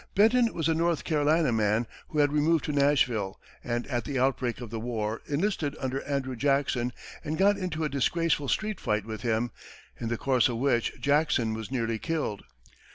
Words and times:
Benton 0.15 0.51
was 0.55 0.67
a 0.67 0.73
North 0.73 1.03
Carolina 1.03 1.51
man 1.51 1.85
who 2.07 2.17
had 2.17 2.33
removed 2.33 2.65
to 2.65 2.71
Nashville, 2.71 3.39
and 3.63 3.85
at 3.85 4.03
the 4.03 4.17
outbreak 4.17 4.59
of 4.59 4.71
the 4.71 4.79
war, 4.79 5.21
enlisted 5.27 5.75
under 5.79 6.01
Andrew 6.05 6.35
Jackson, 6.35 6.91
and 7.23 7.37
got 7.37 7.55
into 7.55 7.83
a 7.83 7.87
disgraceful 7.87 8.47
street 8.47 8.79
fight 8.79 9.05
with 9.05 9.21
him, 9.21 9.51
in 9.99 10.07
the 10.07 10.17
course 10.17 10.49
of 10.49 10.57
which 10.57 10.99
Jackson 10.99 11.53
was 11.53 11.69
nearly 11.69 11.99
killed. 11.99 12.43